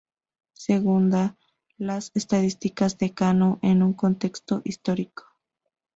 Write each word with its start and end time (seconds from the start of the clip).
Segunda, 0.57 1.37
las 1.77 2.09
estadísticas 2.15 2.97
de 2.97 3.13
Cano 3.13 3.59
en 3.61 3.83
un 3.83 3.93
contexto 3.93 4.63
histórico. 4.65 5.25